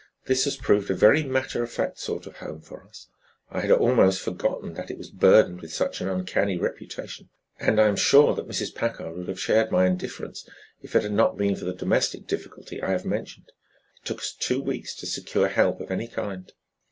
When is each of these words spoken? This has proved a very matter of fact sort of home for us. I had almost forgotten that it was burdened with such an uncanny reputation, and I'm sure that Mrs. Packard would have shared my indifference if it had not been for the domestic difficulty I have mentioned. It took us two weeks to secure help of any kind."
This 0.25 0.45
has 0.45 0.57
proved 0.57 0.89
a 0.89 0.95
very 0.95 1.21
matter 1.21 1.61
of 1.61 1.71
fact 1.71 1.99
sort 1.99 2.25
of 2.25 2.37
home 2.37 2.61
for 2.61 2.83
us. 2.87 3.07
I 3.51 3.59
had 3.61 3.71
almost 3.71 4.19
forgotten 4.19 4.73
that 4.73 4.89
it 4.89 4.97
was 4.97 5.11
burdened 5.11 5.61
with 5.61 5.71
such 5.71 6.01
an 6.01 6.09
uncanny 6.09 6.57
reputation, 6.57 7.29
and 7.59 7.79
I'm 7.79 7.95
sure 7.97 8.33
that 8.33 8.47
Mrs. 8.47 8.73
Packard 8.73 9.15
would 9.15 9.27
have 9.27 9.39
shared 9.39 9.69
my 9.71 9.85
indifference 9.85 10.43
if 10.81 10.95
it 10.95 11.03
had 11.03 11.11
not 11.13 11.37
been 11.37 11.55
for 11.55 11.65
the 11.65 11.75
domestic 11.75 12.25
difficulty 12.25 12.81
I 12.81 12.89
have 12.89 13.05
mentioned. 13.05 13.51
It 14.01 14.05
took 14.07 14.21
us 14.21 14.33
two 14.33 14.59
weeks 14.59 14.95
to 14.95 15.05
secure 15.05 15.47
help 15.49 15.79
of 15.79 15.91
any 15.91 16.07
kind." 16.07 16.51